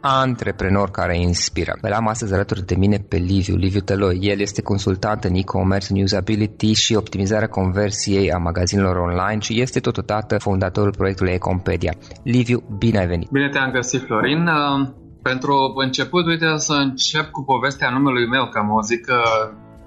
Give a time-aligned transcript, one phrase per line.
[0.00, 1.72] Antreprenor care inspiră.
[1.80, 4.18] Îl am astăzi alături de mine pe Liviu, Liviu Tăloi.
[4.20, 9.80] El este consultant în e-commerce, în usability și optimizarea conversiei a magazinelor online și este
[9.80, 11.94] totodată fondatorul proiectului Ecompedia.
[12.22, 13.30] Liviu, bine ai venit!
[13.30, 14.46] Bine te-am găsit, Florin!
[14.46, 14.88] Uh,
[15.22, 19.22] pentru început, uite să încep cu povestea numelui meu, că mă zic că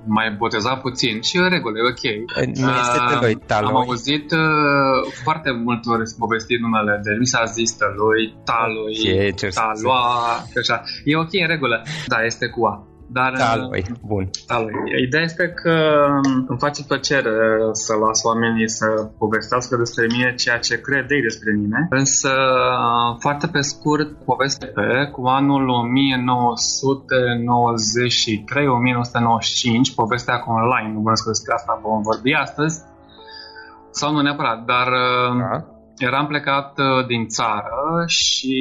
[0.05, 2.03] mai botezat puțin și în regulă, e ok.
[2.57, 3.69] Nu este Tăloi, Taloi.
[3.69, 10.45] Am auzit uh, foarte multe ori povestit numele de mi s-a zis Tăloi, Taloi, Taloa,
[10.59, 10.83] așa.
[11.03, 11.81] E ok, în regulă.
[12.07, 12.87] Da, este cu A.
[13.13, 14.29] Dar, taloi, bun.
[14.47, 14.73] Taloi.
[15.05, 15.75] Ideea este că
[16.25, 17.35] um, îmi face plăcere
[17.71, 18.87] să las oamenii să
[19.17, 22.31] povestească despre mine ceea ce cred ei despre mine, însă
[23.19, 25.65] foarte pe scurt poveste pe cu anul
[29.91, 32.81] 1993-1995, povestea cu online, nu bănesc despre asta vom vorbi astăzi,
[33.91, 34.87] sau nu neapărat, dar
[35.39, 35.72] da.
[36.09, 38.55] Eram plecat uh, din țară și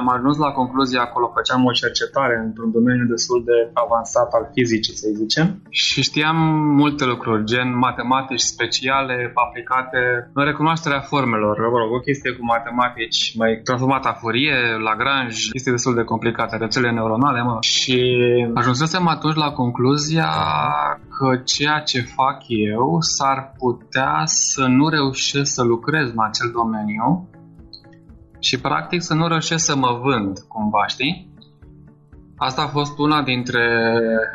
[0.00, 4.96] am ajuns la concluzia acolo, făceam o cercetare într-un domeniu destul de avansat al fizicii,
[5.02, 6.36] să zicem, și știam
[6.82, 10.00] multe lucruri, gen matematici speciale aplicate
[10.34, 11.54] în recunoașterea formelor.
[11.58, 16.56] Mă rog, o chestie cu matematici mai transformat a Fourier, Lagrange, chestii destul de complicate,
[16.56, 17.56] rețele neuronale, mă.
[17.60, 17.98] Și
[18.54, 20.28] ajunsesem atunci la concluzia
[21.20, 27.28] că ceea ce fac eu s-ar putea să nu reușesc să lucrez în acel domeniu
[28.38, 31.14] și practic să nu reușesc să mă vând cumva, știi?
[32.36, 33.64] Asta a fost una dintre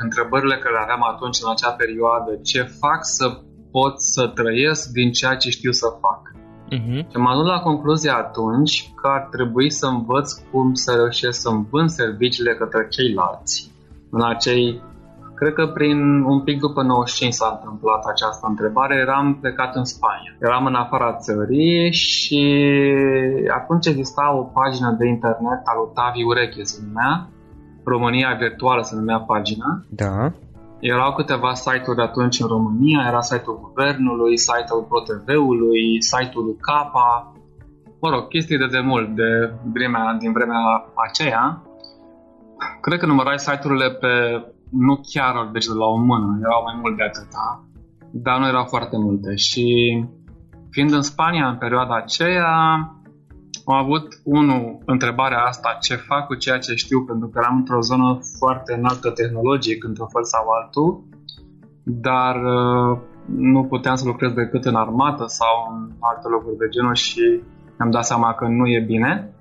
[0.03, 2.31] întrebările care le aveam atunci în acea perioadă.
[2.43, 3.25] Ce fac să
[3.71, 6.21] pot să trăiesc din ceea ce știu să fac?
[6.75, 7.01] Uh-huh.
[7.09, 11.67] Și am ajuns la concluzia atunci că ar trebui să învăț cum să reușesc să-mi
[11.69, 13.71] vând serviciile către ceilalți
[14.09, 14.81] în acei
[15.35, 18.95] Cred că prin un pic după 95 s-a întâmplat această întrebare.
[18.95, 20.31] Eram plecat în Spania.
[20.41, 22.43] Eram în afara țării și
[23.59, 27.29] atunci exista o pagină de internet al lui Tavi Ureche, se numea.
[27.83, 29.83] România Virtuală se numea pagina.
[29.89, 30.31] Da.
[30.79, 37.31] Erau câteva site-uri atunci în România, era site-ul Guvernului, site-ul ProTV-ului, site-ul lui Capa,
[38.01, 40.63] mă rog, chestii de demult, de vremea, din vremea
[41.07, 41.61] aceea.
[42.81, 44.13] Cred că numărai site-urile pe
[44.69, 47.63] nu chiar deci de la o mână, erau mai mult de atâta,
[48.11, 49.35] dar nu erau foarte multe.
[49.35, 49.65] Și
[50.69, 52.53] fiind în Spania în perioada aceea,
[53.65, 57.81] am avut, unul, întrebarea asta, ce fac cu ceea ce știu, pentru că eram într-o
[57.81, 61.03] zonă foarte înaltă tehnologic, într-un fel sau altul,
[61.83, 66.95] dar uh, nu puteam să lucrez decât în armată sau în alte locuri de genul
[66.95, 67.41] și
[67.77, 69.34] mi-am dat seama că nu e bine.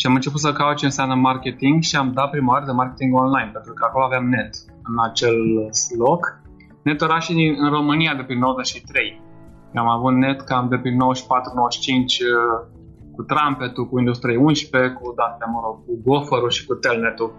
[0.00, 3.14] Și am început să caut ce înseamnă marketing și am dat prima oară de marketing
[3.14, 4.52] online, pentru că acolo aveam net
[4.88, 5.36] în acel
[6.06, 6.22] loc.
[6.82, 9.22] Net era și din, în România de prin 93.
[9.74, 11.06] Am avut net cam de prin 94-95 uh,
[13.14, 17.30] cu Trampetul, cu Industrie 11, cu, da, mă rog, cu Gopher și cu Telnetul.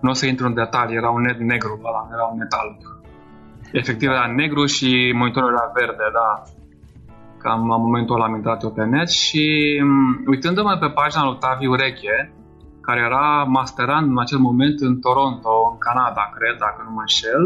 [0.00, 2.76] Nu o să intru în detalii, era un net negru, ăla, era un net alb.
[3.72, 6.42] Efectiv era negru și monitorul era verde, da
[7.42, 9.44] cam la momentul ăla am intrat eu pe net și
[9.82, 12.16] mm, uitându-mă pe pagina lui Tavi Ureche,
[12.80, 17.42] care era masterand în acel moment în Toronto, în Canada, cred, dacă nu mă înșel,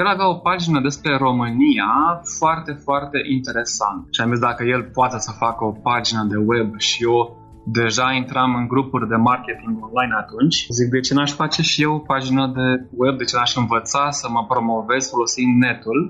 [0.00, 1.90] el avea o pagină despre România
[2.38, 4.00] foarte, foarte interesant.
[4.10, 7.18] Și am zis dacă el poate să facă o pagină de web și eu
[7.64, 10.66] deja intram în grupuri de marketing online atunci.
[10.68, 14.10] Zic, de ce n-aș face și eu o pagină de web, de ce n-aș învăța
[14.10, 16.00] să mă promovez folosind netul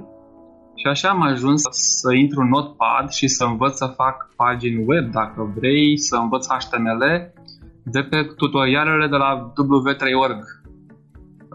[0.76, 5.10] și așa am ajuns să intru în Notepad și să învăț să fac pagini web,
[5.10, 7.32] dacă vrei, să învăț HTML
[7.82, 10.40] de pe tutorialele de la W3org.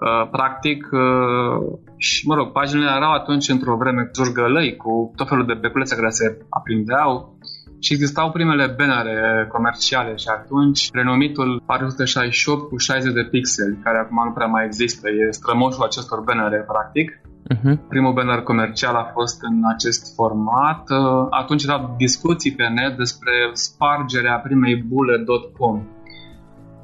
[0.01, 5.45] Uh, practic, uh, și mă rog, paginile erau atunci într-o vreme jurgălăi cu tot felul
[5.45, 7.38] de beculețe care se aprindeau
[7.79, 14.21] și existau primele bannere comerciale și atunci renumitul 468 cu 60 de pixeli, care acum
[14.25, 17.20] nu prea mai există, e strămoșul acestor bannere, practic.
[17.51, 17.88] Uh-huh.
[17.88, 20.89] Primul banner comercial a fost în acest format.
[20.89, 25.81] Uh, atunci erau discuții pe net despre spargerea primei bule.com.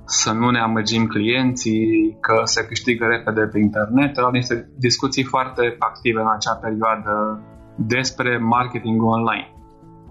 [0.06, 4.18] Să nu ne amăgim clienții, că se câștigă repede pe internet.
[4.18, 7.42] Erau niște discuții foarte active în acea perioadă
[7.76, 9.52] despre marketing online.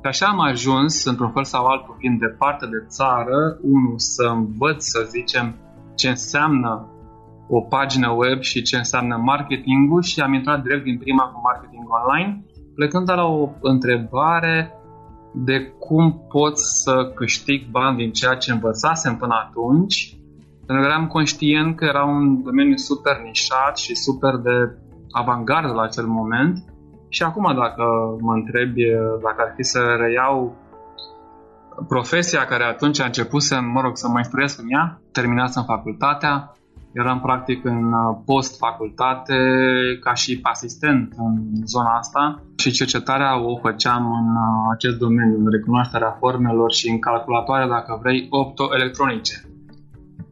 [0.00, 4.85] Și așa am ajuns, într-un fel sau altul, fiind departe de țară, unul, să învăț,
[4.85, 5.55] să zicem,
[5.94, 6.88] ce înseamnă
[7.48, 11.84] o pagină web și ce înseamnă marketingul și am intrat direct din prima cu marketing
[11.88, 12.44] online,
[12.75, 14.72] plecând de la o întrebare
[15.34, 20.16] de cum pot să câștig bani din ceea ce învățasem până atunci,
[20.66, 24.79] pentru că eram conștient că era un domeniu super nișat și super de
[25.10, 26.65] avangardă la acel moment.
[27.08, 27.84] Și acum, dacă
[28.20, 28.82] mă întrebi
[29.22, 30.56] dacă ar fi să reiau
[31.88, 36.56] profesia care atunci a început să, mă rog, să mă instruiesc în ea, terminasem facultatea,
[37.03, 39.36] Eram practic în uh, post-facultate
[40.00, 41.32] ca și asistent în
[41.65, 46.98] zona asta și cercetarea o făceam în uh, acest domeniu, în recunoașterea formelor și în
[46.98, 49.34] calculatoare, dacă vrei, optoelectronice.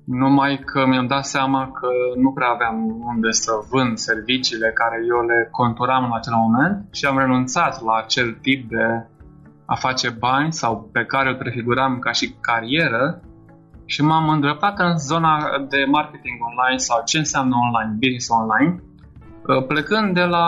[0.04, 1.88] Numai că mi-am dat seama că
[2.22, 2.76] nu prea aveam
[3.12, 7.94] unde să vând serviciile care eu le conturam în acel moment și am renunțat la
[8.04, 9.06] acel tip de
[9.64, 13.20] a face bani sau pe care îl prefiguram ca și carieră
[13.84, 15.38] și m-am îndreptat în zona
[15.68, 18.82] de marketing online sau ce înseamnă online, business online,
[19.46, 20.46] uh, plecând de la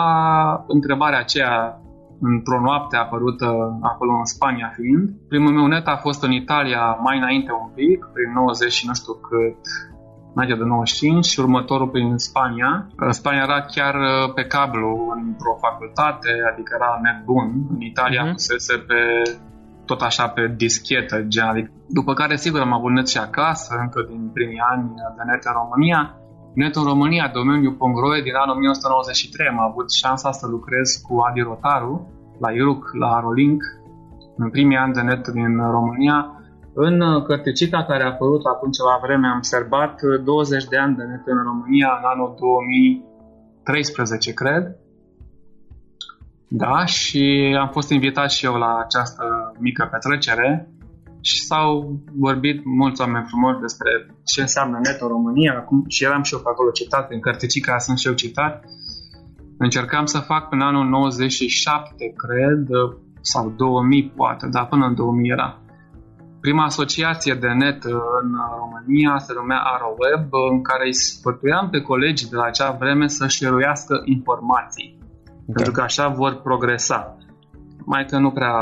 [0.67, 1.81] întrebarea aceea
[2.21, 5.09] într-o noapte apărută acolo în Spania fiind.
[5.27, 8.93] Primul meu net a fost în Italia mai înainte un pic, prin 90 și nu
[8.93, 9.59] știu cât,
[10.33, 12.87] înainte de 95 și următorul prin Spania.
[13.01, 17.45] Uh, Spania era chiar uh, pe cablu într-o facultate, adică era net bun.
[17.73, 18.31] În Italia uh-huh.
[18.31, 18.99] pusese pe
[19.89, 23.99] tot așa pe dischetă, gen, adică, după care sigur am avut net și acasă, încă
[24.09, 24.83] din primii ani
[25.17, 26.01] de net în România.
[26.53, 31.41] Net în România, domeniul Pongroe din anul 1993, am avut șansa să lucrez cu Adi
[31.49, 31.93] Rotaru
[32.43, 33.61] la Iruc, la Arolink,
[34.37, 36.17] în primii ani de net din România.
[36.73, 41.23] În cărticica care a apărut acum ceva vreme am serbat 20 de ani de net
[41.25, 44.63] în România în anul 2013, cred
[46.49, 49.23] da, și am fost invitat și eu la această
[49.59, 50.69] mică petrecere
[51.21, 53.91] și s-au vorbit mulți oameni frumoși despre
[54.25, 57.77] ce înseamnă net în România acum, și eram și eu pe acolo citat, în cărticica
[57.77, 58.63] sunt și eu citat.
[59.57, 62.67] Încercam să fac până anul 97, cred,
[63.21, 65.61] sau 2000 poate, dar până în 2000 era.
[66.41, 67.83] Prima asociație de net
[68.21, 73.07] în România se numea AroWeb, în care îi sfătuiam pe colegii de la acea vreme
[73.07, 74.97] să șeruiască informații
[75.45, 75.53] da.
[75.53, 77.17] pentru că așa vor progresa.
[77.93, 78.55] Mai că nu prea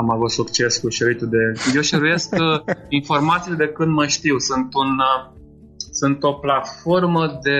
[0.00, 1.42] am avut succes cu șeruitul de...
[1.74, 4.38] Eu șeruiesc uh, informațiile de când mă știu.
[4.38, 5.32] Sunt, un, uh,
[5.92, 7.58] sunt o platformă de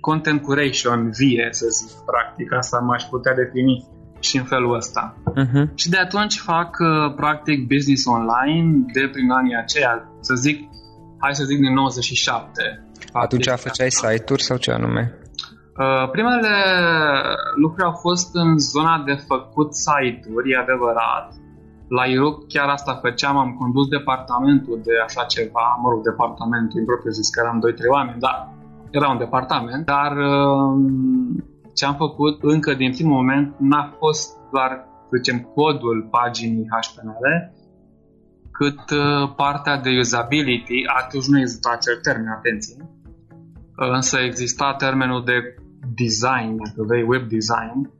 [0.00, 2.52] content curation vie, să zic, practic.
[2.52, 3.86] Asta m-aș putea defini
[4.20, 5.16] și în felul ăsta.
[5.42, 5.74] Uh-huh.
[5.74, 10.68] Și de atunci fac, uh, practic, business online de prin anii aceia, să zic,
[11.18, 12.84] hai să zic din 97.
[13.12, 15.18] Atunci făceai site-uri sau ce anume?
[15.78, 16.54] Uh, primele
[17.54, 21.26] lucruri au fost în zona de făcut site-uri, e adevărat.
[21.88, 26.84] La Iruc chiar asta făceam, am condus departamentul de așa ceva, mă rog, departamentul, în
[26.84, 28.34] propriu zis că eram 2-3 oameni, da,
[28.90, 30.70] era un departament, dar uh,
[31.74, 34.70] ce am făcut încă din primul moment n-a fost doar,
[35.08, 37.52] să zicem, codul paginii HTML,
[38.50, 42.76] cât uh, partea de usability, atunci nu exista acel termen, atenție,
[43.74, 45.36] însă exista termenul de
[45.94, 47.90] design, dacă vrei, web design,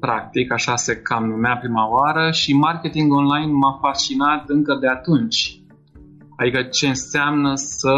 [0.00, 5.62] practic, așa se cam numea prima oară și marketing online m-a fascinat încă de atunci.
[6.36, 7.94] Adică ce înseamnă să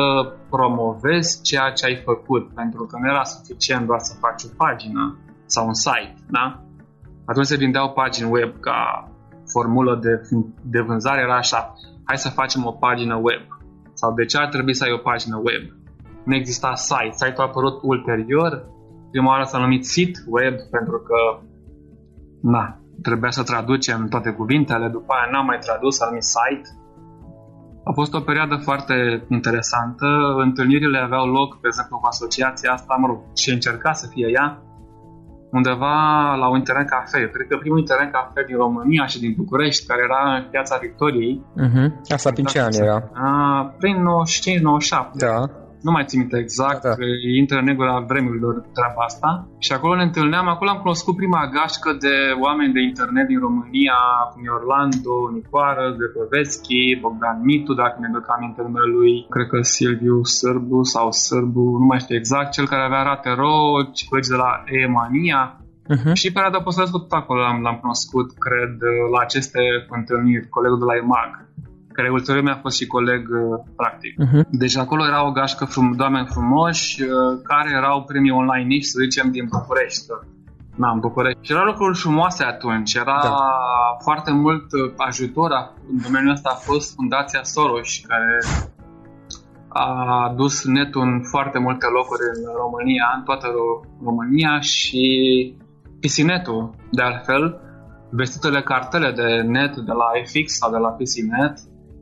[0.50, 5.18] promovezi ceea ce ai făcut, pentru că nu era suficient doar să faci o pagină
[5.46, 6.62] sau un site, da?
[7.24, 9.08] Atunci se vindeau pagini web ca
[9.52, 10.20] formulă de,
[10.62, 11.72] de vânzare, era așa,
[12.04, 13.42] hai să facem o pagină web.
[13.92, 15.62] Sau de ce ar trebui să ai o pagină web?
[16.24, 18.64] Nu exista site, site-ul a apărut ulterior,
[19.10, 21.18] prima oară s-a numit sit web pentru că
[22.42, 26.68] na, trebuia să traducem toate cuvintele, după aia n-am mai tradus, s-a numit site.
[27.84, 33.06] A fost o perioadă foarte interesantă, întâlnirile aveau loc, pe exemplu, cu asociația asta, mă
[33.06, 34.62] rog, și încerca să fie ea,
[35.50, 35.94] undeva
[36.34, 37.30] la un internet cafe.
[37.32, 41.44] Cred că primul internet cafe din România și din București, care era în piața Victoriei.
[41.64, 41.88] Uh-huh.
[42.14, 43.10] Asta prin ce an era?
[43.14, 45.10] A, prin 95-97.
[45.14, 47.04] Da nu mai țin minte exact, da, da.
[47.40, 49.48] intră în negura vremurilor treaba asta.
[49.58, 53.98] Și acolo ne întâlneam, acolo am cunoscut prima gașcă de oameni de internet din România,
[54.30, 59.58] cum e Orlando, Nicoară, Grepoveschi, Bogdan Mitu, dacă mi duc aminte numele lui, cred că
[59.62, 64.38] Silviu Sârbu sau Sârbu, nu mai știu exact, cel care avea rate roci, colegi de
[64.44, 65.54] la E-Mania,
[65.94, 66.12] Uh-huh.
[66.20, 68.74] Și perioada Postărescu tot acolo l-am, l-am cunoscut, cred,
[69.12, 71.30] la aceste întâlniri, colegul de la EMAG
[71.92, 74.14] care ulterior mi-a fost și coleg uh, practic.
[74.24, 74.42] Uh-huh.
[74.50, 77.08] Deci acolo era o gașcă frum- de oameni frumoși uh,
[77.42, 80.06] care erau primii online nici, să zicem, din București.
[80.76, 81.38] Na, în București.
[81.42, 82.94] Și erau lucruri frumoase atunci.
[82.94, 83.36] Era da.
[84.02, 85.50] foarte mult uh, ajutor
[85.90, 88.38] în domeniul ăsta a fost Fundația Soros, care
[89.68, 93.46] a dus netul în foarte multe locuri în România, în toată
[94.04, 95.04] România și
[96.00, 97.60] PCNet-ul, de altfel,
[98.10, 101.58] vestitele cartele de net de la FX sau de la PCNet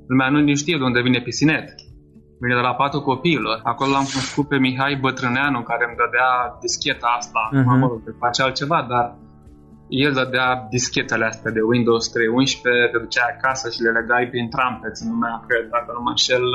[0.08, 1.66] Lumea nu știe de unde vine Pisinet.
[2.40, 3.60] Vine de la patul copiilor.
[3.62, 7.42] Acolo l-am cunoscut pe Mihai Bătrâneanu, care îmi dădea discheta asta.
[7.48, 7.78] Uh-huh.
[7.80, 9.06] Mă rog, face altceva, dar
[9.88, 12.12] el dădea dischetele astea de Windows 3.11,
[12.92, 16.46] te duceai acasă și le legai prin trumpet, se numea, cred, dacă nu mă înșel,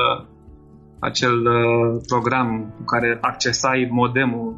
[1.00, 4.50] acel uh, program cu care accesai modemul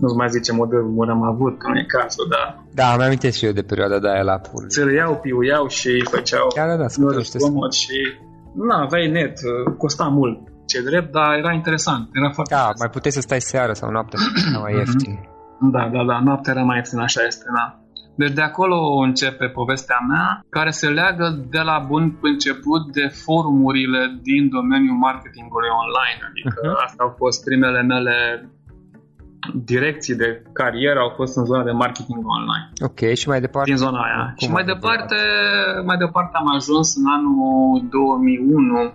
[0.00, 2.44] nu-ți mai zice modemul, mă am avut, că nu e cazul, da.
[2.74, 4.66] Da, am amintesc și eu de perioada de aia la pur.
[4.66, 6.88] Ți le iau, piuiau și făceau da, da, da,
[7.70, 7.96] și
[8.54, 9.38] nu aveai net,
[9.78, 12.08] costa mult, ce drept, dar era interesant.
[12.12, 12.78] Era foarte da, interesant.
[12.78, 14.16] mai puteai să stai seara sau noapte,
[14.48, 15.12] era mai ieftin.
[15.74, 17.66] Da, da, da, noaptea era mai ieftin, așa este, da.
[18.20, 18.76] Deci de acolo
[19.06, 20.26] începe povestea mea,
[20.56, 26.20] care se leagă de la bun început de forumurile din domeniul marketingului online.
[26.30, 26.84] Adică uh-huh.
[26.84, 28.16] astea au fost primele mele
[29.54, 32.64] direcții de carieră au fost în zona de marketing online.
[32.88, 33.70] Ok, și mai departe?
[33.70, 34.22] Din zona aia.
[34.36, 35.16] Cum și mai departe,
[35.84, 38.92] mai departe am ajuns în anul 2001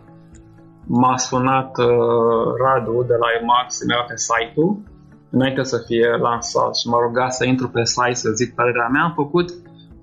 [0.87, 1.85] m-a sunat uh,
[2.61, 4.93] Radu de la Emax, mi-a pe site-ul
[5.35, 9.03] înainte să fie lansat și m-a rugat să intru pe site să zic părerea mea.
[9.03, 9.49] Am făcut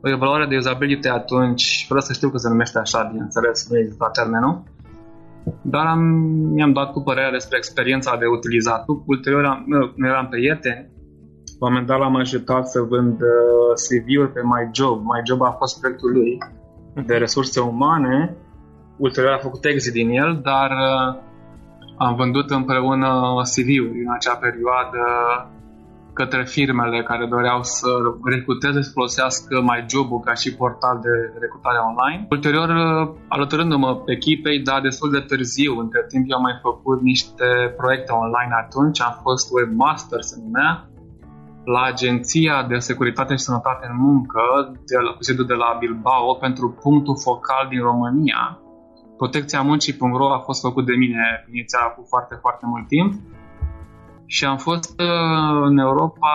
[0.05, 4.11] o evaluare de usability atunci, fără să știu că se numește așa, bineînțeles, nu există
[4.13, 4.63] termenul,
[5.63, 6.01] dar am,
[6.55, 8.85] mi-am dat cu părerea despre experiența de utilizat.
[9.07, 9.65] Ulterior am,
[9.97, 10.91] nu eram prieteni,
[11.59, 15.03] la un moment dat l-am ajutat să vând uh, CV-uri pe MyJob.
[15.11, 16.39] MyJob a fost proiectul lui
[17.07, 18.37] de resurse umane.
[18.97, 21.21] Ulterior a făcut exit din el, dar uh,
[21.99, 23.09] am vândut împreună
[23.53, 25.01] CV-uri în acea perioadă
[26.13, 27.91] către firmele care doreau să
[28.35, 32.27] recruteze, să folosească MyJob-ul ca și portal de recrutare online.
[32.31, 32.69] Ulterior,
[33.29, 38.55] alăturându-mă echipei, dar destul de târziu, între timp eu am mai făcut niște proiecte online
[38.65, 40.87] atunci, am fost webmaster, se numea,
[41.65, 44.43] la Agenția de Securitate și Sănătate în Muncă,
[44.87, 48.43] de la, cu sediul de la Bilbao, pentru punctul focal din România.
[49.17, 53.13] Protecția muncii.ro a fost făcut de mine inițial cu foarte, foarte mult timp
[54.37, 56.33] și am fost uh, în Europa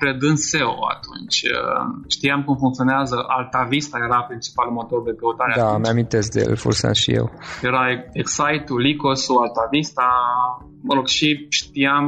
[0.00, 1.38] predând SEO atunci.
[1.42, 1.84] Uh,
[2.14, 5.82] știam cum funcționează Altavista, era principalul motor de căutare Da, atunci.
[5.84, 7.26] mi-amintesc de el, folosesc și eu.
[7.62, 10.08] Era Excite-ul, Lycos-ul, Altavista,
[10.88, 12.04] mă rog, și știam,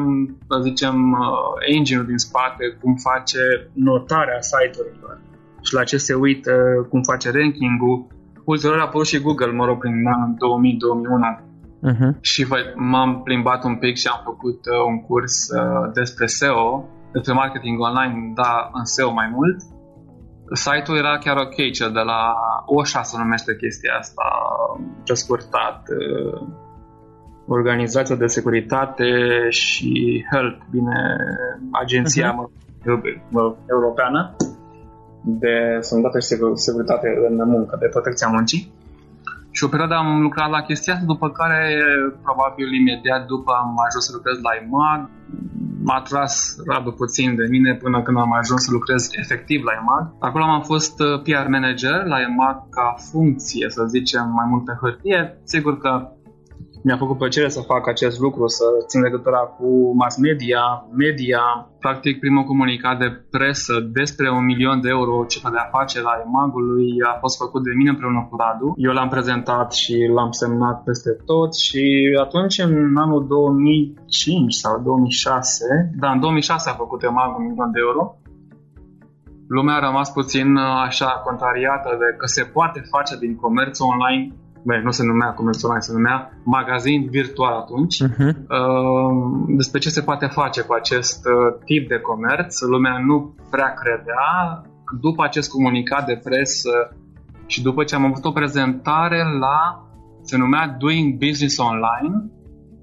[0.48, 5.14] să zicem, uh, engine-ul din spate, cum face notarea site-urilor
[5.66, 6.52] și la ce se uită,
[6.90, 8.06] cum face ranking-ul.
[8.44, 11.43] Ulterior a apărut și Google, mă rog, prin anul 2000-2001
[11.90, 12.20] Uh-huh.
[12.20, 17.32] Și m-am plimbat un pic și am făcut uh, un curs uh, despre SEO, despre
[17.32, 19.56] marketing online, da, în SEO mai mult.
[20.52, 22.34] Site-ul era chiar ok, cel de la
[22.66, 24.22] OSHA se numește chestia asta,
[25.02, 26.48] ce scurtat, uh,
[27.46, 29.04] Organizația de Securitate
[29.48, 31.16] și Health, bine,
[31.72, 33.56] agenția uh-huh.
[33.66, 34.36] europeană
[35.24, 38.73] de sănătate și securitate în muncă, de protecția muncii.
[39.56, 41.60] Și o perioadă am lucrat la chestia asta, după care,
[42.22, 45.00] probabil imediat după, am ajuns să lucrez la IMAG.
[45.86, 46.34] M-a tras
[46.66, 50.04] Radu puțin de mine până când am ajuns să lucrez efectiv la IMAG.
[50.26, 54.74] Acolo am fost uh, PR manager la IMAG ca funcție, să zicem, mai mult pe
[54.80, 55.20] hârtie.
[55.52, 55.92] Sigur că
[56.86, 59.68] mi-a făcut plăcere să fac acest lucru, să țin legătura cu
[60.00, 60.64] mass media,
[61.04, 61.42] media.
[61.78, 66.88] Practic, primul comunicat de presă despre un milion de euro cifră de afaceri a emagului
[67.12, 68.74] a fost făcut de mine împreună cu Radu.
[68.76, 71.82] Eu l-am prezentat și l-am semnat peste tot și
[72.24, 77.80] atunci, în anul 2005 sau 2006, da, în 2006 a făcut emagul un milion de
[77.86, 78.02] euro,
[79.48, 84.82] lumea a rămas puțin așa contrariată de că se poate face din comerț online bine,
[84.82, 88.34] nu se numea comerț online, se numea magazin virtual atunci, uh-huh.
[89.56, 92.60] despre ce se poate face cu acest uh, tip de comerț.
[92.60, 94.62] Lumea nu prea credea.
[95.00, 96.96] După acest comunicat de presă
[97.46, 99.88] și după ce am avut o prezentare la,
[100.22, 102.30] se numea Doing Business Online,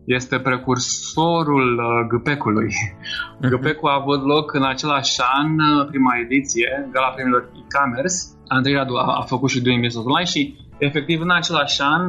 [0.06, 2.70] este precursorul uh, GPEC-ului.
[2.70, 3.50] Uh-huh.
[3.50, 8.16] GPEC-ul a avut loc în același an, uh, prima ediție, Gala Premiilor e-commerce.
[8.48, 10.42] Andrei Radu a, a făcut și Doing Business Online și
[10.88, 12.02] Efectiv, în același an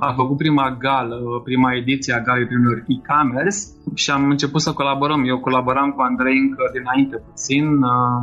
[0.00, 3.58] am făcut prima gală, prima ediție a galei primilor e-commerce
[3.94, 5.20] și am început să colaborăm.
[5.24, 8.20] Eu colaboram cu Andrei încă dinainte puțin, uh,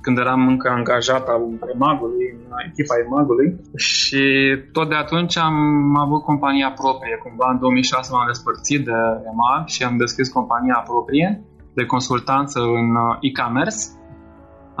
[0.00, 1.42] când eram încă angajat al
[1.74, 4.24] Emagului, în echipa Emagului și
[4.72, 5.56] tot de atunci am
[6.04, 7.16] avut compania proprie.
[7.24, 8.98] Cumva în 2006 m-am despărțit de
[9.32, 11.28] Emag și am deschis compania proprie
[11.74, 13.80] de consultanță în uh, e-commerce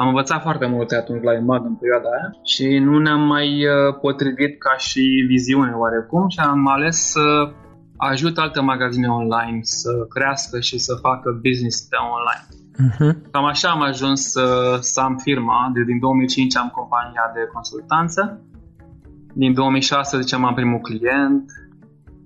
[0.00, 3.98] am învățat foarte multe atunci la EMAG în perioada aia și nu ne-am mai uh,
[4.00, 7.52] potrivit ca și viziune oarecum și am ales să
[7.96, 12.46] ajut alte magazine online să crească și să facă business pe online.
[12.86, 13.30] Uh-huh.
[13.30, 14.46] Cam așa am ajuns să,
[14.80, 15.70] să am firma.
[15.74, 18.40] De din 2005 am compania de consultanță.
[19.34, 21.44] Din 2006, zicem, am primul client.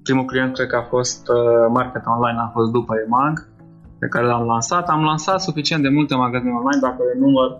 [0.03, 1.37] Primul client cred că a fost uh,
[1.73, 3.37] Market Online, a fost după EMAG
[3.99, 4.89] pe care l-am lansat.
[4.89, 7.59] Am lansat suficient de multe magazine online, dacă le număr,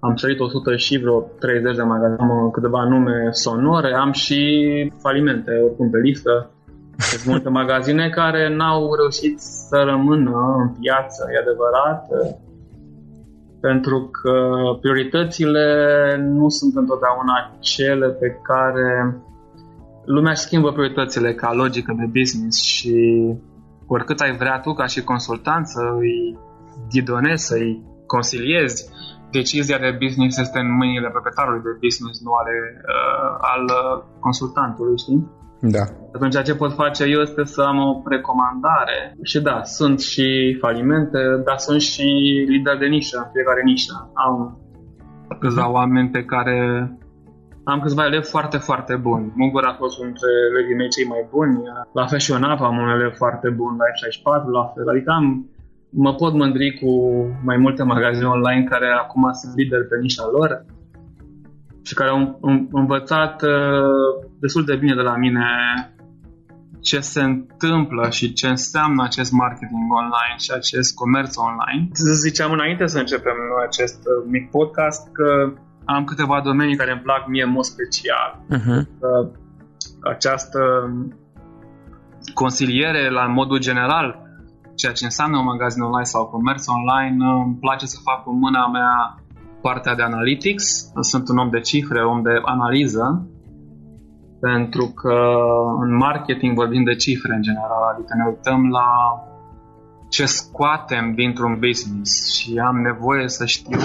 [0.00, 4.40] am trăit 100 și vreo 30 de magazine, am câteva nume sonore, am și
[4.98, 6.50] falimente oricum pe listă.
[6.96, 12.02] Sunt multe magazine care n-au reușit să rămână în piață, e adevărat,
[13.60, 14.34] pentru că
[14.80, 15.66] prioritățile
[16.20, 19.16] nu sunt întotdeauna cele pe care
[20.04, 22.96] lumea schimbă prioritățile ca logică de business și
[23.94, 26.38] oricât ai vrea tu ca și consultant să îi
[26.92, 28.78] ghidonezi, să îi consiliezi,
[29.30, 32.56] decizia de business este în mâinile proprietarului de business, nu ale,
[32.94, 35.22] uh, al uh, consultantului, știi?
[35.60, 35.84] Da.
[36.14, 41.18] Atunci ce pot face eu este să am o recomandare și da, sunt și falimente,
[41.46, 42.08] dar sunt și
[42.48, 44.10] lideri de nișă în fiecare nișă.
[44.14, 44.58] Am
[45.40, 46.56] câțiva oameni pe care
[47.72, 49.32] am câțiva elevi foarte, foarte buni.
[49.34, 51.54] Mungur a fost unul dintre elevii mei cei mai buni.
[51.92, 54.88] La Fashion Up am un elev foarte bun, la F64 la fel.
[54.88, 55.26] Adică am,
[55.90, 56.90] mă pot mândri cu
[57.44, 60.64] mai multe magazine online care acum sunt lideri pe nișa lor.
[61.82, 62.38] și care au
[62.72, 65.46] învățat uh, destul de bine de la mine
[66.80, 71.88] ce se întâmplă și ce înseamnă acest marketing online și acest comerț online.
[72.24, 75.52] Ziceam înainte să începem acest uh, mic podcast că
[75.94, 78.30] am câteva domenii care îmi plac mie în mod special.
[78.56, 78.80] Uh-huh.
[80.14, 80.60] Această
[82.34, 84.06] consiliere la modul general,
[84.74, 88.66] ceea ce înseamnă un magazin online sau comerț online, îmi place să fac cu mâna
[88.66, 89.22] mea
[89.62, 90.64] partea de analytics.
[91.00, 93.28] Sunt un om de cifre, om de analiză
[94.40, 95.18] pentru că
[95.80, 98.88] în marketing vorbim de cifre în general, adică ne uităm la
[100.08, 103.78] ce scoatem dintr-un business și am nevoie să știu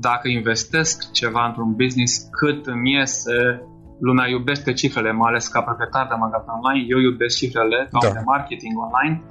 [0.00, 3.36] dacă investesc ceva într-un business, cât îmi iese,
[4.00, 8.12] lumea iubește cifrele, mai ales ca proprietar de magazin online, eu iubesc cifrele ca da.
[8.12, 9.22] de marketing online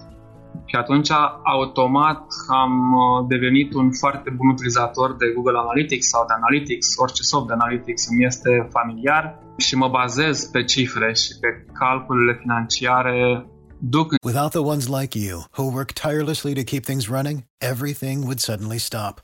[0.65, 1.11] și atunci
[1.43, 7.23] automat am uh, devenit un foarte bun utilizator de Google Analytics sau de Analytics, orice
[7.23, 11.49] soft de Analytics îmi este familiar și mă bazez pe cifre și pe
[11.79, 13.47] calculele financiare
[13.77, 18.39] duc Without the ones like you who work tirelessly to keep things running, everything would
[18.39, 19.23] suddenly stop.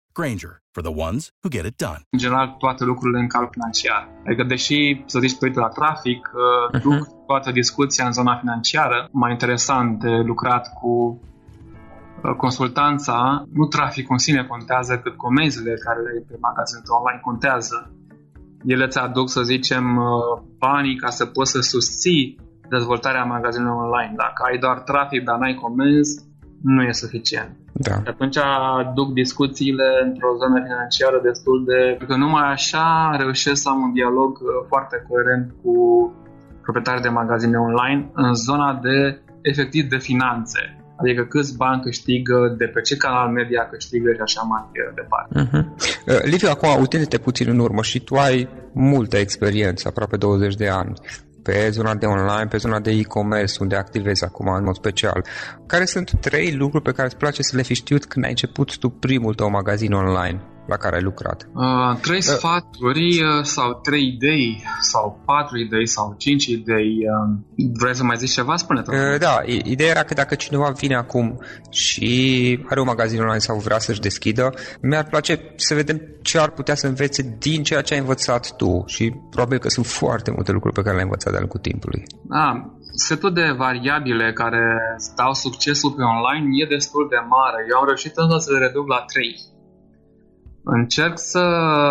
[0.13, 2.01] Granger, for the ones who get it done.
[2.09, 4.09] În general, toate lucrurile în calcul financiar.
[4.25, 6.81] Adică, deși, să zici, pe la trafic, uh-huh.
[6.81, 11.19] duc toată discuția în zona financiară, mai interesant de lucrat cu
[12.23, 17.91] uh, consultanța, nu traficul în sine contează, cât comenzile care le pe magazinul online contează.
[18.65, 24.13] Ele îți aduc, să zicem, uh, banii ca să poți să susții dezvoltarea magazinului online.
[24.15, 26.25] Dacă ai doar trafic, dar n-ai comenzi,
[26.61, 27.60] nu e suficient.
[27.89, 27.95] Da.
[28.05, 28.37] Și atunci
[28.93, 32.05] duc discuțiile într-o zonă financiară destul de...
[32.07, 35.73] Că numai așa reușesc să am un dialog uh, foarte coerent cu
[36.61, 40.61] proprietarii de magazine online în zona de efectiv de finanțe.
[41.01, 44.63] Adică câți bani câștigă, de pe ce canal media câștigă și așa mai
[44.95, 45.31] departe.
[45.41, 45.63] Uh-huh.
[46.23, 50.93] Liviu, acum uitându-te puțin în urmă și tu ai multă experiență, aproape 20 de ani
[51.43, 55.25] pe zona de online, pe zona de e-commerce, unde activezi acum în mod special.
[55.65, 58.77] Care sunt trei lucruri pe care îți place să le fi știut când ai început
[58.77, 60.41] tu primul tău magazin online?
[60.71, 61.39] La care ai lucrat?
[61.53, 62.23] Uh, trei uh.
[62.23, 66.97] sfaturi uh, sau trei idei sau patru idei sau cinci idei.
[67.13, 68.55] Uh, vrei să mai zici ceva?
[68.55, 72.11] spune uh, Da, ideea era că dacă cineva vine acum și
[72.69, 76.75] are un magazin online sau vrea să-și deschidă, mi-ar place să vedem ce ar putea
[76.75, 80.75] să învețe din ceea ce ai învățat tu și probabil că sunt foarte multe lucruri
[80.75, 82.03] pe care le-ai învățat de-a lungul timpului.
[82.21, 82.75] Da,
[83.07, 84.63] setul de variabile care
[84.97, 87.59] stau succesul pe online e destul de mare.
[87.69, 89.33] Eu am reușit însă să le reduc la trei.
[90.63, 91.43] Încerc să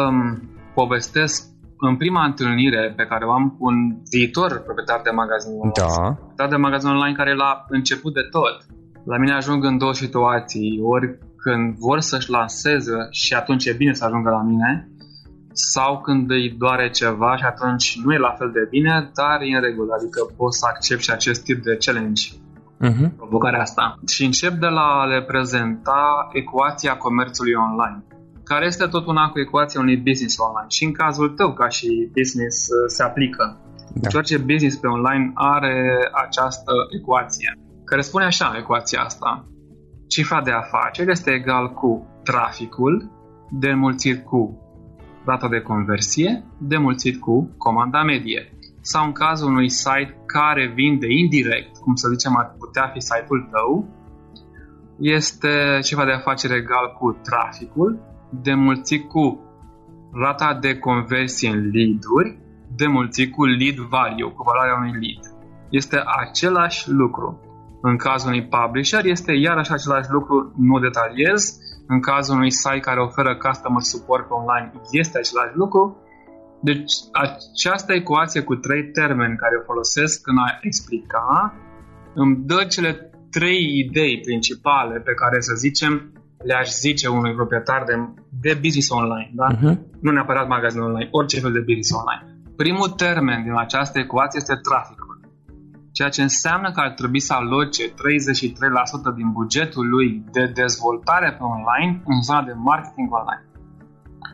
[0.09, 5.53] um, povestesc în prima întâlnire pe care o am cu un viitor proprietar de magazin
[5.53, 6.13] online, da.
[6.13, 8.57] proprietar de magazin online care la început de tot.
[9.05, 13.93] La mine ajung în două situații, ori când vor să-și lanseze și atunci e bine
[13.93, 14.89] să ajungă la mine,
[15.53, 19.55] sau când îi doare ceva și atunci nu e la fel de bine, dar e
[19.55, 23.17] în regulă, adică pot să accept și acest tip de challenge, uh-huh.
[23.17, 23.99] provocarea asta.
[24.07, 28.05] Și încep de la a le prezenta ecuația comerțului online
[28.53, 30.69] care este tot una cu ecuația unui business online.
[30.69, 33.45] Și în cazul tău, ca și business, uh, se aplică.
[33.95, 34.01] Da.
[34.01, 35.75] Deci orice business pe online are
[36.25, 39.47] această ecuație, care spune așa, ecuația asta.
[40.09, 41.91] Cifra de afaceri este egal cu
[42.23, 43.11] traficul
[43.51, 44.41] de mulțit cu
[45.25, 48.43] rata de conversie de mulțit cu comanda medie.
[48.81, 53.49] Sau în cazul unui site care vinde indirect, cum să zicem ar putea fi site-ul
[53.51, 53.89] tău,
[54.99, 59.41] este cifra de afaceri egal cu traficul demulțit cu
[60.13, 62.39] rata de conversie în lead-uri,
[62.77, 65.23] demulțit cu lead value, cu valoarea unui lead.
[65.71, 67.41] Este același lucru.
[67.83, 71.59] În cazul unui publisher este iarăși același lucru, nu detaliez.
[71.87, 75.97] În cazul unui site care oferă customer support pe online este același lucru.
[76.63, 81.55] Deci această ecuație cu trei termeni care o folosesc în a explica
[82.15, 86.13] îmi dă cele trei idei principale pe care să zicem
[86.45, 87.95] le-aș zice unui proprietar de,
[88.41, 89.47] de business online, da?
[89.55, 89.79] Uh-huh.
[90.01, 92.25] nu neapărat magazin online, orice fel de business online.
[92.57, 95.21] Primul termen din această ecuație este traficul.
[95.93, 97.93] ceea ce înseamnă că ar trebui să aloce 33%
[99.17, 103.45] din bugetul lui de dezvoltare pe online în zona de marketing online.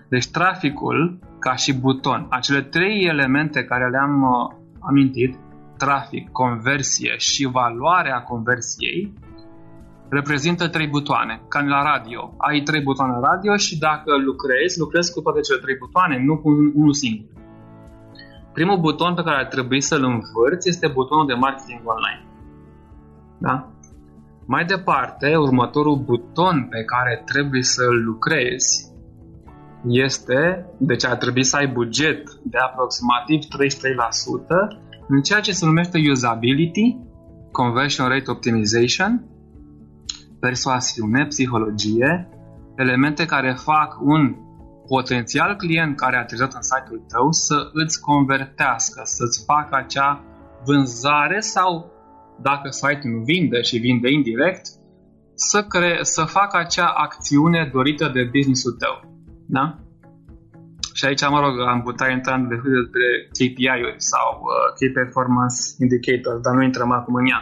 [0.08, 5.38] Deci traficul ca și buton, acele trei elemente care le-am uh, amintit,
[5.76, 9.12] trafic, conversie și valoarea conversiei,
[10.08, 12.34] reprezintă trei butoane, ca la radio.
[12.36, 16.48] Ai trei butoane radio și dacă lucrezi, lucrezi cu toate cele trei butoane, nu cu
[16.74, 17.26] unul singur.
[18.52, 22.22] Primul buton pe care ar trebui să-l învârți este butonul de marketing online.
[23.38, 23.70] Da?
[24.46, 28.94] Mai departe, următorul buton pe care trebuie să-l lucrezi
[29.88, 35.98] este, deci ar trebui să ai buget de aproximativ 33% în ceea ce se numește
[36.10, 36.96] usability,
[37.52, 39.24] conversion rate optimization,
[40.46, 42.28] persoasiune, psihologie,
[42.76, 44.22] elemente care fac un
[44.86, 50.24] potențial client care a aterizat în site-ul tău să îți convertească, să-ți facă acea
[50.64, 51.70] vânzare sau
[52.42, 54.66] dacă site-ul nu vinde și vinde indirect,
[55.34, 58.94] să, cre- să facă acea acțiune dorită de business-ul tău.
[59.56, 59.64] Da?
[60.94, 63.06] Și aici, mă rog, am putea intra în despre
[63.36, 67.40] KPI-uri sau uh, Key Performance Indicators, dar nu intrăm acum în ea.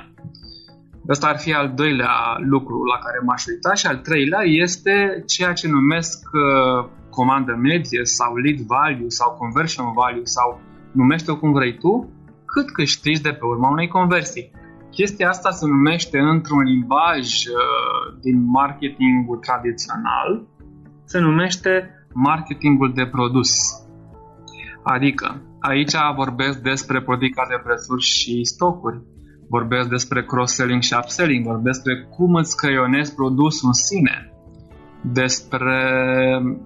[1.08, 5.52] Ăsta ar fi al doilea lucru la care m-aș uita și al treilea este ceea
[5.52, 10.60] ce numesc uh, comandă medie sau lead value sau conversion value sau
[10.92, 12.08] numește-o cum vrei tu,
[12.44, 14.50] cât câștigi de pe urma unei conversii.
[14.90, 20.30] Chestia asta se numește într-un limbaj uh, din marketingul tradițional,
[21.04, 23.50] se numește marketingul de produs.
[24.82, 29.02] Adică, aici vorbesc despre politica de prețuri și stocuri,
[29.48, 34.32] vorbesc despre cross-selling și upselling, vorbesc despre cum îți creionezi produsul în sine,
[35.02, 35.78] despre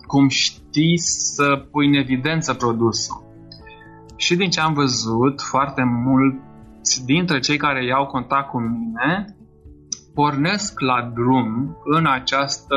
[0.07, 3.27] cum știi să pui în evidență produsul.
[4.17, 9.37] Și din ce am văzut, foarte mulți dintre cei care iau contact cu mine
[10.15, 12.77] pornesc la drum în această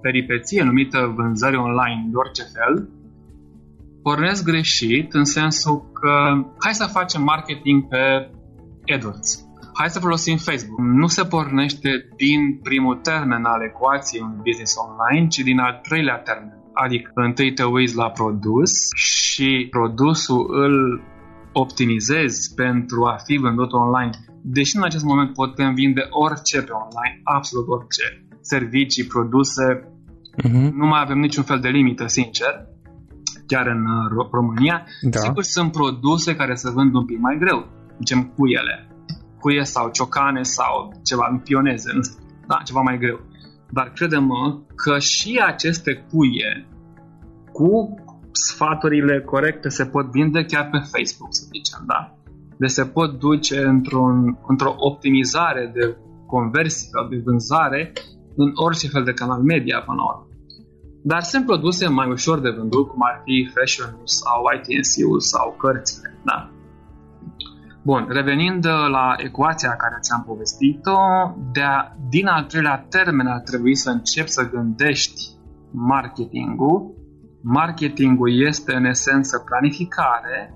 [0.00, 2.88] peripeție numită vânzări online de orice fel,
[4.02, 6.12] pornesc greșit în sensul că
[6.58, 8.30] hai să facem marketing pe
[8.94, 9.46] AdWords.
[9.78, 10.78] Hai să folosim Facebook.
[10.78, 16.18] Nu se pornește din primul termen al ecuației un business online, ci din al treilea
[16.18, 16.58] termen.
[16.72, 21.02] Adică întâi te uiți la produs și produsul îl
[21.52, 24.10] optimizezi pentru a fi vândut online.
[24.42, 29.64] Deși în acest moment putem vinde orice pe online, absolut orice, servicii, produse,
[30.42, 30.70] uh-huh.
[30.80, 32.66] nu mai avem niciun fel de limită, sincer,
[33.46, 34.86] chiar în uh, România.
[35.02, 35.18] Da.
[35.18, 38.90] Sigur, sunt produse care se vând un pic mai greu zicem, cuiele.
[39.40, 43.20] Cuie sau ciocane sau ceva, pioneze, nu știu, da, ceva mai greu.
[43.70, 44.28] Dar credem
[44.74, 46.66] că și aceste cuie
[47.52, 47.94] cu
[48.32, 52.16] sfaturile corecte se pot vinde chiar pe Facebook, să zicem, da?
[52.58, 57.92] Deci se pot duce într-un, într-o optimizare de conversie sau de vânzare
[58.36, 60.26] în orice fel de canal media până la urmă.
[61.02, 66.18] Dar sunt produse mai ușor de vândut, cum ar fi fashion sau ITNC-ul sau cărțile,
[66.24, 66.50] da?
[67.86, 70.98] Bun, revenind uh, la ecuația care ți-am povestit-o,
[71.52, 75.20] de a, din al treilea termen ar trebui să începi să gândești
[75.72, 76.94] marketingul.
[77.42, 80.54] Marketingul este în esență planificare,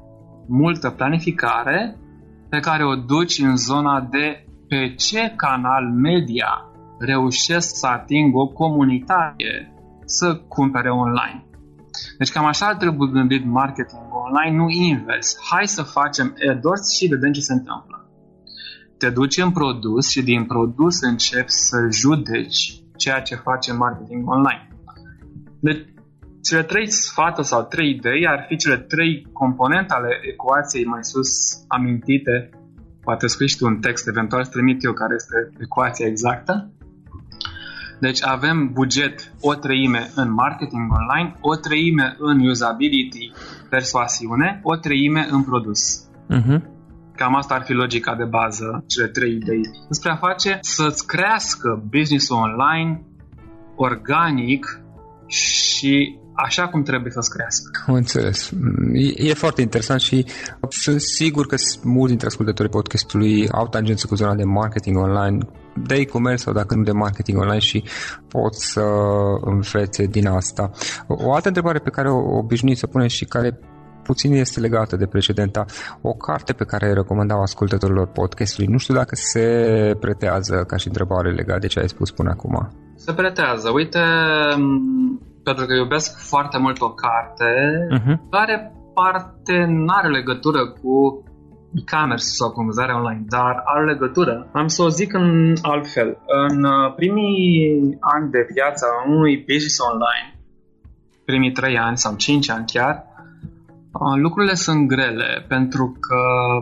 [0.48, 1.96] multă planificare,
[2.48, 6.64] pe care o duci în zona de pe ce canal media
[6.98, 11.49] reușesc să ating o comunitate să cumpere online.
[12.18, 15.38] Deci cam așa ar trebui gândit marketing online, nu invers.
[15.50, 18.04] Hai să facem AdWords și vedem ce se întâmplă.
[18.98, 24.68] Te duci în produs și din produs începi să judeci ceea ce face marketing online.
[25.60, 25.84] Deci,
[26.42, 31.30] cele trei sfaturi sau trei idei ar fi cele trei componente ale ecuației mai sus
[31.68, 32.50] amintite.
[33.02, 36.72] Poate scrii tu un text, eventual să trimit eu care este ecuația exactă.
[38.00, 43.32] Deci avem buget o treime în marketing online, o treime în usability,
[43.68, 46.08] persoasiune, o treime în produs.
[46.30, 46.60] Uh-huh.
[47.16, 49.60] Cam asta ar fi logica de bază, cele trei idei.
[49.88, 53.02] Despre a face să-ți crească business online
[53.76, 54.80] organic
[55.26, 57.84] și așa cum trebuie să-ți crească.
[57.86, 58.50] Am înțeles.
[58.92, 60.26] E, e foarte interesant și
[60.68, 65.38] sunt sigur că mulți dintre ascultătorii podcastului au tangență cu zona de marketing online,
[65.86, 67.84] de e-commerce sau dacă nu de marketing online și
[68.28, 68.84] pot să
[69.40, 70.70] învețe din asta.
[71.06, 73.58] O altă întrebare pe care o obișnuit să punem și care
[74.02, 75.64] puțin este legată de precedenta.
[76.00, 79.46] O carte pe care recomandau ascultătorilor podcastului, nu știu dacă se
[80.00, 82.54] pretează ca și întrebare legată de ce ai spus până acum.
[82.94, 83.70] Se pretează.
[83.70, 84.02] Uite,
[85.42, 87.50] pentru că iubesc foarte mult o carte
[87.96, 88.16] uh-huh.
[88.30, 91.24] care parte nu are legătură cu
[91.74, 94.48] e-commerce sau cu vânzarea online, dar are legătură.
[94.52, 96.18] Am să o zic în altfel.
[96.26, 100.28] În uh, primii ani de viață a unui business online,
[101.24, 103.04] primii 3 ani sau 5 ani chiar,
[103.92, 106.20] uh, lucrurile sunt grele pentru că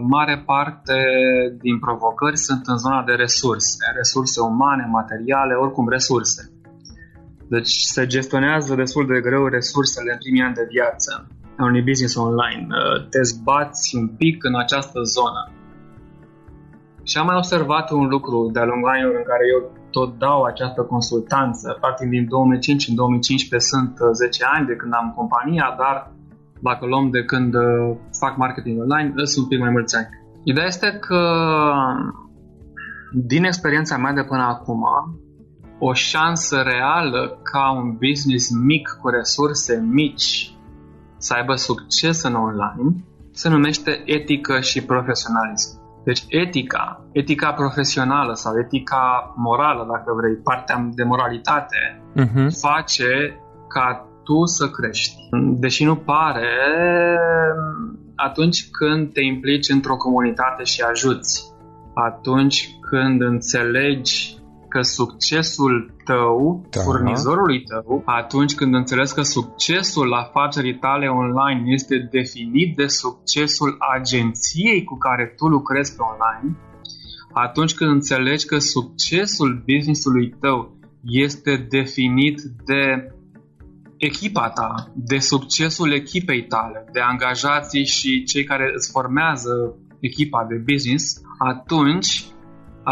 [0.08, 0.98] mare parte
[1.60, 6.52] din provocări sunt în zona de resurse, resurse umane, materiale, oricum resurse.
[7.48, 11.10] Deci se gestionează destul de greu resursele în primii ani de viață
[11.58, 12.66] a unui business online.
[12.70, 15.42] Uh, te zbați un pic în această zonă.
[17.02, 20.82] Și am mai observat un lucru de-a lungul anilor în care eu tot dau această
[20.82, 21.76] consultanță.
[21.80, 26.12] Practic din 2005 în 2015 sunt 10 uh, ani de când am compania, dar
[26.60, 30.08] dacă luăm de când uh, fac marketing online, sunt un pic mai mulți ani.
[30.42, 31.22] Ideea este că
[33.12, 34.82] din experiența mea de până acum,
[35.78, 40.57] o șansă reală ca un business mic cu resurse mici
[41.18, 45.78] să aibă succes în online se numește etică și profesionalism.
[46.04, 52.48] Deci etica, etica profesională sau etica morală, dacă vrei, partea de moralitate, uh-huh.
[52.60, 55.16] face ca tu să crești.
[55.58, 56.48] Deși nu pare,
[58.14, 61.52] atunci când te implici într-o comunitate și ajuți,
[61.94, 64.37] atunci când înțelegi
[64.68, 66.80] că succesul tău, da.
[66.80, 74.84] furnizorului tău, atunci când înțelegi că succesul afacerii tale online este definit de succesul agenției
[74.84, 76.56] cu care tu lucrezi pe online,
[77.32, 83.12] atunci când înțelegi că succesul businessului tău este definit de
[83.96, 90.62] echipa ta, de succesul echipei tale, de angajații și cei care îți formează echipa de
[90.72, 92.24] business, atunci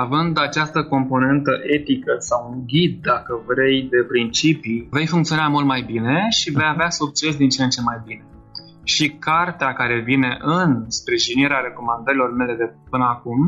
[0.03, 5.83] având această componentă etică sau un ghid, dacă vrei, de principii, vei funcționa mult mai
[5.93, 8.25] bine și vei avea succes din ce în ce mai bine.
[8.83, 13.41] Și cartea care vine în sprijinirea recomandărilor mele de până acum,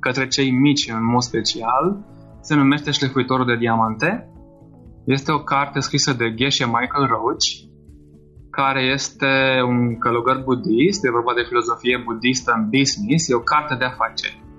[0.00, 1.84] către cei mici în mod special,
[2.40, 4.28] se numește Șlefuitorul de Diamante.
[5.04, 7.48] Este o carte scrisă de Geshe Michael Roach,
[8.50, 9.32] care este
[9.66, 14.49] un călugăr budist, e vorba de filozofie budistă în business, e o carte de afaceri.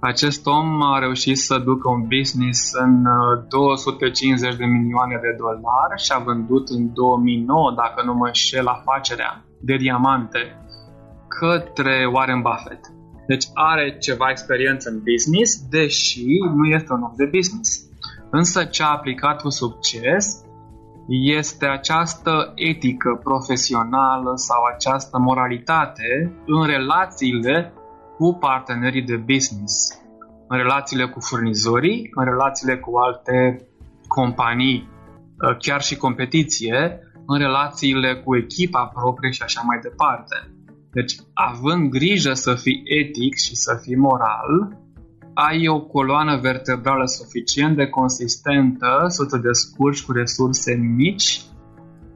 [0.00, 3.04] Acest om a reușit să ducă un business în
[3.48, 8.66] 250 uh, de milioane de dolari și a vândut în 2009, dacă nu mă înșel,
[8.66, 10.40] afacerea de diamante
[11.28, 12.80] către Warren Buffett.
[13.26, 17.70] Deci are ceva experiență în business, deși nu este un om de business.
[18.30, 20.44] Însă ce a aplicat cu succes
[21.08, 27.72] este această etică profesională sau această moralitate în relațiile
[28.18, 29.74] cu partenerii de business,
[30.48, 33.66] în relațiile cu furnizorii, în relațiile cu alte
[34.08, 40.36] companii, uh, chiar și competiție, în relațiile cu echipa proprie și așa mai departe.
[40.90, 44.78] Deci, având grijă să fii etic și să fii moral,
[45.34, 51.40] ai o coloană vertebrală suficient de consistentă să te descurci cu resurse mici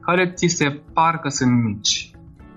[0.01, 2.12] care ți se par că sunt mici.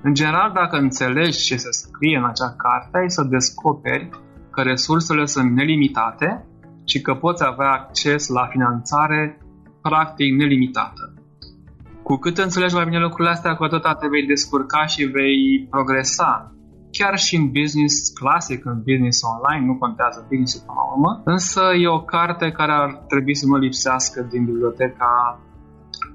[0.09, 4.09] În general, dacă înțelegi ce se scrie în acea carte, ai să descoperi
[4.51, 6.47] că resursele sunt nelimitate
[6.85, 9.39] și că poți avea acces la finanțare
[9.83, 11.15] practic nelimitată.
[12.03, 16.53] Cu cât înțelegi mai bine lucrurile astea, cu atât te vei descurca și vei progresa.
[16.91, 21.63] Chiar și în business clasic, în business online, nu contează business până la urmă, însă
[21.83, 25.41] e o carte care ar trebui să nu lipsească din biblioteca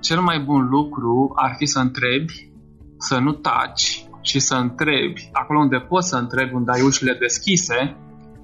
[0.00, 2.52] cel mai bun lucru ar fi să întrebi,
[2.98, 7.96] să nu taci și să întrebi, acolo unde poți să întrebi, unde ai ușile deschise,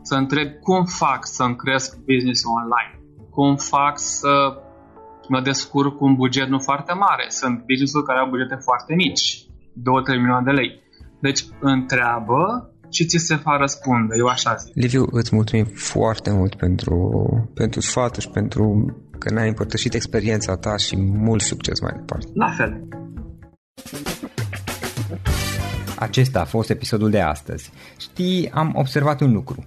[0.03, 2.93] să întrebi cum fac să-mi cresc business online,
[3.31, 4.33] cum fac să
[5.29, 7.25] mă descurc cu un buget nu foarte mare.
[7.29, 10.81] Sunt business-uri care au bugete foarte mici, 2-3 milioane de lei.
[11.21, 14.75] Deci întreabă și ți se va răspunde, eu așa zic.
[14.75, 16.97] Liviu, îți mulțumim foarte mult pentru,
[17.55, 22.27] pentru sfatul și pentru că ne-ai împărtășit experiența ta și mult succes mai departe.
[22.35, 22.89] La fel.
[25.99, 27.73] Acesta a fost episodul de astăzi.
[27.99, 29.67] Știi, am observat un lucru.